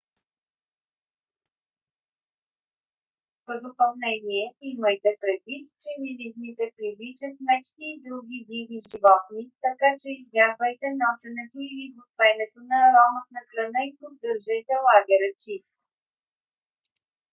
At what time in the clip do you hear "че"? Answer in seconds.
5.83-5.91, 10.01-10.07